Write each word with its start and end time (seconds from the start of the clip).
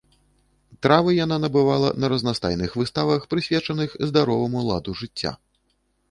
Травы 0.83 1.11
яна 1.25 1.35
набывала 1.43 1.89
на 2.05 2.07
разнастайных 2.13 2.71
выставах, 2.81 3.27
прысвечаных 3.33 3.89
здароваму 4.13 4.63
ладу 4.71 4.95
жыцця. 5.03 5.35